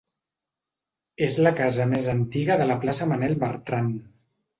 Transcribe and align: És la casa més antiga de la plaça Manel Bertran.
És 1.27 1.35
la 1.47 1.51
casa 1.59 1.85
més 1.91 2.07
antiga 2.13 2.57
de 2.63 2.67
la 2.71 2.79
plaça 2.87 3.09
Manel 3.13 3.37
Bertran. 3.45 3.93